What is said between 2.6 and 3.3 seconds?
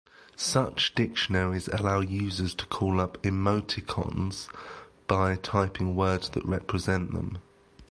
call up